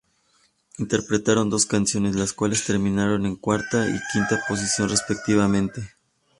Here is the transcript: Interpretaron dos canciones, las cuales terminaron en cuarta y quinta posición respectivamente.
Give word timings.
Interpretaron 0.79 1.51
dos 1.51 1.67
canciones, 1.67 2.15
las 2.15 2.33
cuales 2.33 2.65
terminaron 2.65 3.27
en 3.27 3.35
cuarta 3.35 3.87
y 3.87 3.99
quinta 4.11 4.41
posición 4.47 4.89
respectivamente. 4.89 5.93